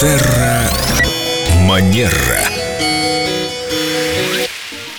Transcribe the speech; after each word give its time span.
Терра 0.00 0.70
Манера. 1.66 2.12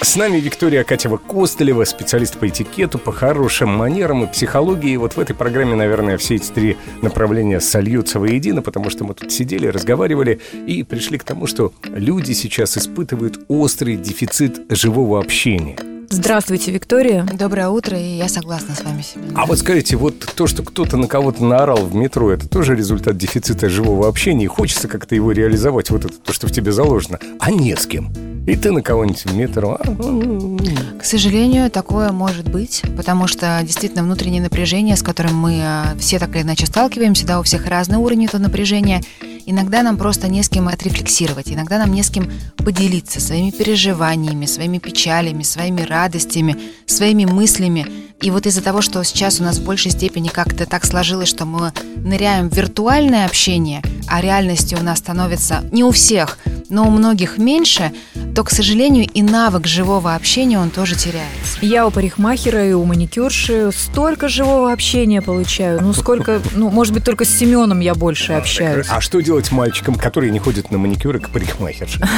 С 0.00 0.14
нами 0.14 0.38
Виктория 0.38 0.84
Катева 0.84 1.16
Костылева, 1.16 1.82
специалист 1.82 2.38
по 2.38 2.46
этикету, 2.46 3.00
по 3.00 3.10
хорошим 3.10 3.70
манерам 3.70 4.22
и 4.22 4.26
психологии. 4.28 4.92
И 4.92 4.96
вот 4.96 5.14
в 5.14 5.18
этой 5.18 5.34
программе, 5.34 5.74
наверное, 5.74 6.16
все 6.16 6.36
эти 6.36 6.48
три 6.52 6.76
направления 7.02 7.58
сольются 7.58 8.20
воедино, 8.20 8.62
потому 8.62 8.88
что 8.88 9.02
мы 9.02 9.14
тут 9.14 9.32
сидели, 9.32 9.66
разговаривали 9.66 10.40
и 10.64 10.84
пришли 10.84 11.18
к 11.18 11.24
тому, 11.24 11.48
что 11.48 11.72
люди 11.82 12.30
сейчас 12.30 12.78
испытывают 12.78 13.40
острый 13.48 13.96
дефицит 13.96 14.60
живого 14.68 15.18
общения. 15.18 15.93
Здравствуйте, 16.10 16.70
Виктория. 16.70 17.24
Доброе 17.24 17.68
утро, 17.68 17.98
и 17.98 18.16
я 18.16 18.28
согласна 18.28 18.74
с 18.74 18.82
вами, 18.82 19.02
Семен. 19.02 19.36
А 19.36 19.46
вот 19.46 19.58
скажите, 19.58 19.96
вот 19.96 20.18
то, 20.18 20.46
что 20.46 20.62
кто-то 20.62 20.96
на 20.96 21.06
кого-то 21.06 21.44
наорал 21.44 21.78
в 21.78 21.94
метро, 21.94 22.30
это 22.30 22.48
тоже 22.48 22.74
результат 22.74 23.16
дефицита 23.16 23.68
живого 23.68 24.08
общения, 24.08 24.44
и 24.44 24.48
хочется 24.48 24.88
как-то 24.88 25.14
его 25.14 25.32
реализовать, 25.32 25.90
вот 25.90 26.04
это 26.04 26.14
то, 26.14 26.32
что 26.32 26.46
в 26.46 26.52
тебе 26.52 26.72
заложено, 26.72 27.18
а 27.38 27.50
не 27.50 27.74
с 27.76 27.86
кем. 27.86 28.12
И 28.46 28.56
ты 28.56 28.72
на 28.72 28.82
кого-нибудь 28.82 29.24
в 29.24 29.34
метро. 29.34 29.78
а, 29.80 29.90
ну, 29.90 30.58
К 31.00 31.04
сожалению, 31.04 31.70
такое 31.70 32.12
может 32.12 32.50
быть, 32.50 32.82
потому 32.96 33.26
что 33.26 33.60
действительно 33.62 34.02
внутреннее 34.02 34.42
напряжение, 34.42 34.96
с 34.96 35.02
которым 35.02 35.36
мы 35.36 35.60
э, 35.62 35.98
все 35.98 36.18
так 36.18 36.36
или 36.36 36.42
иначе 36.42 36.66
сталкиваемся, 36.66 37.26
да, 37.26 37.40
у 37.40 37.42
всех 37.42 37.66
разный 37.66 37.96
уровень 37.96 38.26
этого 38.26 38.42
напряжения, 38.42 39.00
иногда 39.46 39.82
нам 39.82 39.96
просто 39.96 40.28
не 40.28 40.42
с 40.42 40.48
кем 40.48 40.68
отрефлексировать, 40.68 41.50
иногда 41.50 41.78
нам 41.78 41.92
не 41.92 42.02
с 42.02 42.10
кем 42.10 42.30
поделиться 42.56 43.20
своими 43.20 43.50
переживаниями, 43.50 44.46
своими 44.46 44.78
печалями, 44.78 45.42
своими 45.42 45.82
радостями, 45.82 46.56
своими 46.86 47.24
мыслями. 47.24 47.86
И 48.20 48.30
вот 48.30 48.46
из-за 48.46 48.62
того, 48.62 48.80
что 48.80 49.02
сейчас 49.02 49.40
у 49.40 49.44
нас 49.44 49.58
в 49.58 49.64
большей 49.64 49.90
степени 49.90 50.28
как-то 50.28 50.66
так 50.66 50.84
сложилось, 50.86 51.28
что 51.28 51.44
мы 51.44 51.72
ныряем 51.96 52.48
в 52.48 52.56
виртуальное 52.56 53.26
общение, 53.26 53.82
а 54.06 54.20
реальности 54.20 54.74
у 54.74 54.82
нас 54.82 54.98
становится 54.98 55.64
не 55.72 55.84
у 55.84 55.90
всех, 55.90 56.38
но 56.68 56.86
у 56.86 56.90
многих 56.90 57.38
меньше, 57.38 57.92
то, 58.34 58.42
к 58.42 58.50
сожалению, 58.50 59.06
и 59.06 59.22
навык 59.22 59.66
живого 59.66 60.14
общения 60.14 60.58
он 60.58 60.70
тоже 60.70 60.96
теряется. 60.96 61.58
Я 61.60 61.86
у 61.86 61.90
парикмахера 61.90 62.68
и 62.68 62.72
у 62.72 62.84
маникюрши 62.84 63.70
столько 63.72 64.28
живого 64.28 64.72
общения 64.72 65.22
получаю. 65.22 65.80
Ну, 65.80 65.92
сколько, 65.92 66.40
ну, 66.52 66.70
может 66.70 66.92
быть, 66.92 67.04
только 67.04 67.24
с 67.24 67.28
Семеном 67.28 67.80
я 67.80 67.94
больше 67.94 68.32
общаюсь. 68.32 68.86
А 68.90 69.00
что 69.00 69.20
делать 69.20 69.52
мальчикам, 69.52 69.94
которые 69.94 70.32
не 70.32 70.40
ходят 70.40 70.70
на 70.70 70.78
маникюр 70.78 71.16
и 71.16 71.20
к 71.20 71.30
парикмахерше? 71.30 72.00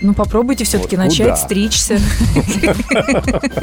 Ну, 0.00 0.12
попробуйте 0.12 0.64
все-таки 0.64 0.96
Вот 0.96 1.06
начать 1.06 1.38
стричься. 1.38 1.98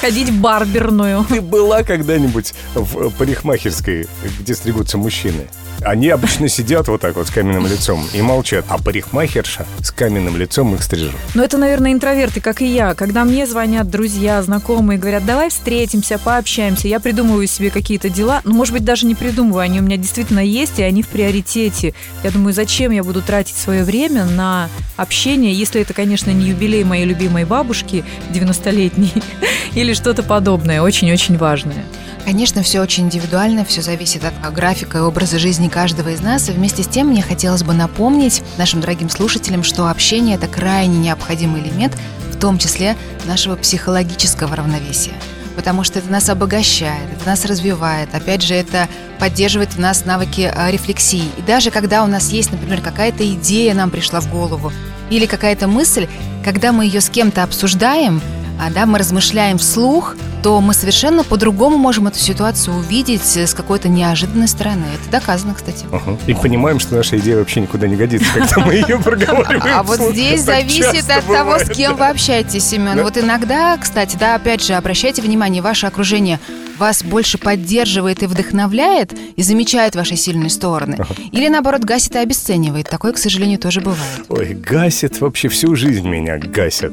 Ходить 0.00 0.28
в 0.28 0.40
барберную. 0.40 1.24
Ты 1.28 1.40
была 1.40 1.82
когда-нибудь 1.82 2.54
в 2.74 3.10
парикмахерской, 3.10 4.06
где 4.38 4.54
стригутся 4.54 4.98
мужчины? 4.98 5.48
Они 5.82 6.08
обычно 6.08 6.48
сидят 6.48 6.88
вот 6.88 7.00
так 7.00 7.14
вот 7.16 7.28
с 7.28 7.30
каменным 7.30 7.66
лицом 7.66 8.04
и 8.12 8.20
молчат, 8.20 8.64
а 8.68 8.78
парикмахерша 8.78 9.66
с 9.80 9.90
каменным 9.90 10.36
лицом 10.36 10.74
их 10.74 10.82
стрижет. 10.82 11.14
Но 11.34 11.44
это, 11.44 11.56
наверное, 11.56 11.92
интроверты, 11.92 12.40
как 12.40 12.62
и 12.62 12.66
я. 12.66 12.94
Когда 12.94 13.24
мне 13.24 13.46
звонят 13.46 13.88
друзья, 13.88 14.42
знакомые, 14.42 14.98
говорят, 14.98 15.24
давай 15.24 15.50
встретимся, 15.50 16.18
пообщаемся, 16.18 16.88
я 16.88 17.00
придумываю 17.00 17.46
себе 17.46 17.70
какие-то 17.70 18.08
дела. 18.08 18.40
Ну, 18.44 18.54
может 18.54 18.74
быть, 18.74 18.84
даже 18.84 19.06
не 19.06 19.14
придумываю, 19.14 19.62
они 19.62 19.80
у 19.80 19.82
меня 19.82 19.96
действительно 19.96 20.40
есть, 20.40 20.78
и 20.78 20.82
они 20.82 21.02
в 21.02 21.08
приоритете. 21.08 21.94
Я 22.24 22.30
думаю, 22.30 22.52
зачем 22.52 22.90
я 22.90 23.04
буду 23.04 23.22
тратить 23.22 23.56
свое 23.56 23.84
время 23.84 24.24
на 24.24 24.68
общение, 24.96 25.52
если 25.52 25.80
это, 25.80 25.94
конечно, 25.94 26.30
не 26.30 26.48
юбилей 26.48 26.82
моей 26.84 27.04
любимой 27.04 27.44
бабушки 27.44 28.04
90-летней 28.30 29.12
или 29.74 29.94
что-то 29.94 30.22
подобное, 30.22 30.82
очень-очень 30.82 31.36
важное. 31.38 31.84
Конечно, 32.24 32.62
все 32.62 32.82
очень 32.82 33.04
индивидуально, 33.04 33.64
все 33.64 33.80
зависит 33.80 34.22
от 34.24 34.52
графика 34.52 34.98
и 34.98 35.00
образа 35.00 35.38
жизни 35.38 35.67
каждого 35.70 36.10
из 36.10 36.20
нас. 36.20 36.48
И 36.48 36.52
вместе 36.52 36.82
с 36.82 36.88
тем 36.88 37.08
мне 37.08 37.22
хотелось 37.22 37.62
бы 37.62 37.74
напомнить 37.74 38.42
нашим 38.56 38.80
дорогим 38.80 39.10
слушателям, 39.10 39.62
что 39.62 39.88
общение– 39.88 40.36
это 40.36 40.46
крайне 40.46 40.98
необходимый 40.98 41.62
элемент, 41.62 41.96
в 42.32 42.38
том 42.38 42.58
числе 42.58 42.96
нашего 43.26 43.56
психологического 43.56 44.56
равновесия. 44.56 45.14
Потому 45.56 45.82
что 45.82 45.98
это 45.98 46.10
нас 46.10 46.28
обогащает, 46.28 47.12
это 47.12 47.26
нас 47.26 47.44
развивает. 47.44 48.14
Опять 48.14 48.42
же, 48.42 48.54
это 48.54 48.88
поддерживает 49.18 49.74
в 49.74 49.80
нас 49.80 50.04
навыки 50.04 50.52
а, 50.54 50.70
рефлексии. 50.70 51.24
И 51.36 51.42
даже 51.42 51.70
когда 51.70 52.04
у 52.04 52.06
нас 52.06 52.30
есть, 52.30 52.52
например, 52.52 52.80
какая-то 52.80 53.28
идея 53.34 53.74
нам 53.74 53.90
пришла 53.90 54.20
в 54.20 54.30
голову, 54.30 54.72
или 55.10 55.26
какая-то 55.26 55.66
мысль, 55.66 56.06
когда 56.44 56.72
мы 56.72 56.84
ее 56.84 57.00
с 57.00 57.08
кем-то 57.08 57.42
обсуждаем, 57.42 58.20
а, 58.60 58.70
да, 58.70 58.86
мы 58.86 58.98
размышляем 58.98 59.58
вслух, 59.58 60.14
то 60.42 60.60
мы 60.60 60.74
совершенно 60.74 61.24
по-другому 61.24 61.76
можем 61.78 62.06
эту 62.06 62.18
ситуацию 62.18 62.76
увидеть 62.76 63.36
э, 63.36 63.46
с 63.46 63.54
какой-то 63.54 63.88
неожиданной 63.88 64.48
стороны. 64.48 64.84
Это 65.00 65.10
доказано, 65.10 65.54
кстати. 65.54 65.86
Ага. 65.90 66.16
И 66.26 66.34
понимаем, 66.34 66.78
что 66.78 66.94
наша 66.94 67.18
идея 67.18 67.36
вообще 67.36 67.60
никуда 67.60 67.86
не 67.86 67.96
годится, 67.96 68.28
когда 68.32 68.64
мы 68.64 68.74
ее 68.74 68.98
проговариваем. 69.04 69.74
А 69.74 69.82
вот 69.82 70.00
здесь 70.00 70.42
зависит 70.42 71.10
от 71.10 71.26
того, 71.26 71.58
с 71.58 71.68
кем 71.70 71.96
вы 71.96 72.08
общаетесь, 72.08 72.64
Семен. 72.68 73.02
Вот 73.02 73.16
иногда, 73.18 73.76
кстати, 73.76 74.16
да, 74.16 74.34
опять 74.34 74.64
же, 74.64 74.74
обращайте 74.74 75.22
внимание, 75.22 75.62
ваше 75.62 75.86
окружение 75.86 76.38
вас 76.78 77.02
больше 77.02 77.38
поддерживает 77.38 78.22
и 78.22 78.26
вдохновляет 78.26 79.12
и 79.36 79.42
замечает 79.42 79.96
ваши 79.96 80.16
сильные 80.16 80.50
стороны. 80.50 80.98
Или, 81.32 81.48
наоборот, 81.48 81.82
гасит 81.82 82.14
и 82.16 82.18
обесценивает. 82.18 82.88
Такое, 82.88 83.12
к 83.12 83.18
сожалению, 83.18 83.58
тоже 83.58 83.80
бывает. 83.80 84.24
Ой, 84.28 84.54
гасит 84.54 85.20
вообще 85.20 85.48
всю 85.48 85.74
жизнь 85.76 86.08
меня, 86.08 86.38
гасят 86.38 86.92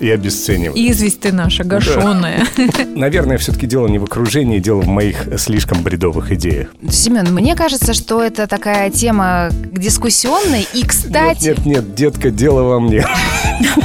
и 0.00 0.10
обесценивают. 0.10 0.76
Известь 0.76 1.20
ты 1.20 1.32
наша, 1.32 1.64
гашеная. 1.64 2.46
Наверное, 2.94 3.38
все-таки 3.38 3.66
дело 3.66 3.88
не 3.88 3.98
в 3.98 4.04
окружении, 4.04 4.58
дело 4.58 4.80
в 4.80 4.88
моих 4.88 5.28
слишком 5.38 5.82
бредовых 5.82 6.32
идеях. 6.32 6.68
Семен, 6.90 7.32
мне 7.34 7.54
кажется, 7.54 7.94
что 7.94 8.22
это 8.22 8.46
такая 8.46 8.90
тема 8.90 9.50
дискуссионная. 9.72 10.64
И, 10.72 10.78
Нет, 10.78 10.88
кстати, 10.88 11.44
нет, 11.44 11.66
нет, 11.66 11.94
детка, 11.94 12.30
дело 12.30 12.62
во 12.62 12.80
мне. 12.80 13.06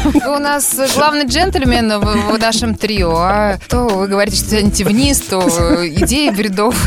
Вы 0.04 0.20
у 0.36 0.40
нас 0.40 0.80
главный 0.96 1.26
джентльмен 1.26 2.00
в, 2.00 2.34
в 2.34 2.40
нашем 2.40 2.76
трио, 2.76 3.16
а 3.16 3.60
то 3.68 3.88
вы 3.88 4.08
говорите, 4.08 4.38
что 4.38 4.50
тянете 4.52 4.86
вниз, 4.86 5.23
то 5.30 5.42
идеи 5.88 6.30
бредовые. 6.30 6.78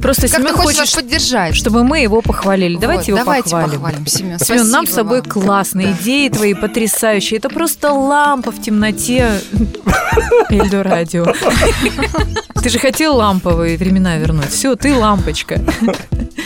Просто 0.00 0.28
Семен 0.28 0.54
хочет, 0.54 0.94
поддержать? 0.94 1.54
чтобы 1.54 1.84
мы 1.84 2.00
его 2.00 2.20
похвалили. 2.22 2.76
Давайте 2.76 3.12
его 3.12 3.24
похвалим. 3.24 4.06
Семен. 4.06 4.38
Семен, 4.38 4.70
нам 4.70 4.86
с 4.86 4.96
вам. 4.96 5.22
классные 5.22 5.92
идеи 5.92 6.28
твои 6.28 6.54
потрясающие. 6.54 7.38
Это 7.38 7.48
просто 7.48 7.92
лампа 7.92 8.50
в 8.50 8.60
темноте 8.60 9.40
Эльдо 10.50 10.82
радио. 10.82 11.26
Ты 12.62 12.68
же 12.68 12.78
хотел 12.78 13.16
ламповые 13.16 13.76
времена 13.76 14.16
вернуть. 14.16 14.50
Все, 14.50 14.74
ты 14.76 14.94
лампочка. 14.94 15.60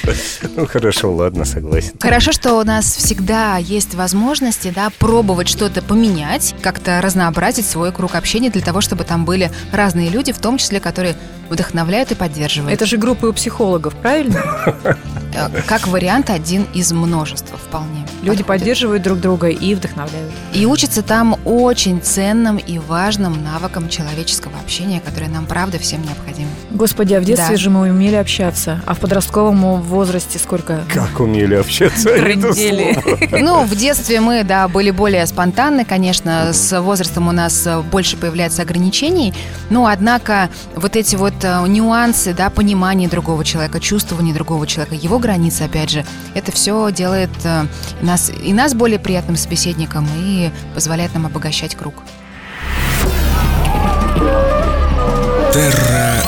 Ну 0.57 0.67
хорошо, 0.67 1.13
ладно, 1.13 1.45
согласен. 1.45 1.93
Хорошо, 2.01 2.33
что 2.33 2.55
у 2.55 2.65
нас 2.65 2.85
всегда 2.85 3.57
есть 3.57 3.95
возможности 3.95 4.73
да, 4.75 4.91
пробовать 4.99 5.49
что-то 5.49 5.83
поменять, 5.83 6.55
как-то 6.63 7.01
разнообразить 7.01 7.67
свой 7.67 7.93
круг 7.93 8.15
общения 8.15 8.51
для 8.51 8.63
того, 8.63 8.81
чтобы 8.81 9.05
там 9.05 9.25
были 9.25 9.51
разные 9.73 10.11
люди, 10.11 10.33
в 10.33 10.39
том 10.39 10.59
числе, 10.59 10.81
которые 10.81 11.17
вдохновляют 11.49 12.13
и 12.13 12.15
поддерживают. 12.15 12.73
Это 12.73 12.87
же 12.87 12.97
группы 12.97 13.27
у 13.27 13.33
психологов, 13.33 13.95
правильно? 13.95 14.43
Э, 15.35 15.49
как 15.67 15.87
вариант 15.89 16.31
один 16.31 16.67
из 16.75 16.93
множества 16.93 17.57
вполне. 17.59 18.07
Люди 18.23 18.39
подходит. 18.43 18.47
поддерживают 18.47 19.03
друг 19.03 19.21
друга 19.21 19.49
и 19.49 19.75
вдохновляют. 19.75 20.33
И 20.53 20.67
учатся 20.67 21.03
там 21.03 21.39
очень 21.45 22.01
ценным 22.03 22.57
и 22.57 22.79
важным 22.79 23.43
навыкам 23.45 23.89
человеческого 23.89 24.55
общения, 24.63 25.01
которые 25.01 25.31
нам, 25.31 25.47
правда, 25.47 25.79
всем 25.79 26.03
необходимы. 26.03 26.49
Господи, 26.71 27.15
а 27.15 27.21
в 27.21 27.25
детстве 27.25 27.57
Да. 27.57 27.63
же 27.63 27.71
мы 27.71 27.89
умели 27.91 28.17
общаться. 28.17 28.81
А 28.87 28.95
в 28.95 28.99
подростковом 28.99 29.81
возрасте 29.83 30.39
сколько? 30.39 30.85
Как 30.93 31.21
умели 31.21 31.55
общаться, 31.55 32.03
слово. 32.03 32.21
Ну, 33.41 33.65
в 33.65 33.75
детстве 33.77 34.21
мы, 34.21 34.45
да, 34.45 34.69
были 34.69 34.91
более 34.91 35.27
спонтанны, 35.27 35.85
конечно, 35.85 36.53
с 36.53 36.81
возрастом 36.81 37.29
у 37.29 37.33
нас 37.33 37.67
больше 37.91 38.17
появляется 38.17 38.63
ограничений, 38.63 39.33
но, 39.71 39.87
однако, 39.87 40.49
вот 40.75 40.97
эти 40.97 41.17
вот 41.17 41.35
э, 41.43 41.65
нюансы, 41.67 42.35
да, 42.35 42.51
понимание 42.51 43.09
другого 43.09 43.45
человека, 43.45 43.81
чувствование 43.81 44.35
другого 44.35 44.67
человека, 44.67 44.95
его 44.95 45.19
границы, 45.21 45.63
опять 45.63 45.91
же, 45.91 46.05
это 46.35 46.53
все 46.53 46.91
делает 46.91 47.31
э, 47.45 47.67
нас, 48.03 48.31
и 48.43 48.53
нас 48.53 48.75
более 48.75 48.99
приятным 48.99 49.37
собеседником 49.37 50.09
и 50.17 50.51
позволяет 50.75 51.15
нам 51.15 51.27
обогащать 51.27 51.75
круг. 51.75 51.95
Терра 55.53 56.23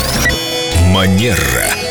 Манера. 0.93 1.82